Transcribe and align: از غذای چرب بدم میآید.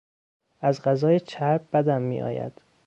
از 0.61 0.81
غذای 0.81 1.19
چرب 1.19 1.65
بدم 1.73 2.01
میآید. 2.01 2.61